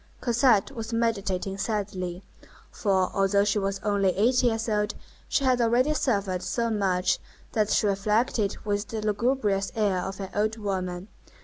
[0.19, 2.23] Cosette was meditating sadly;
[2.71, 4.95] for, although she was only eight years old,
[5.29, 7.19] she had already suffered so much
[7.51, 11.07] that she reflected with the lugubrious air of an old woman.